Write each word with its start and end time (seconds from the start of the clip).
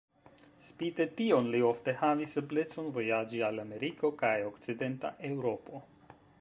Spite 0.67 1.05
tion, 1.19 1.49
li 1.55 1.59
ofte 1.67 1.93
havis 1.99 2.33
eblecon 2.41 2.89
vojaĝi 2.97 3.45
al 3.51 3.63
Ameriko 3.67 4.13
kaj 4.25 4.35
Okcidenta 4.51 5.17
Eŭropo. 5.33 5.87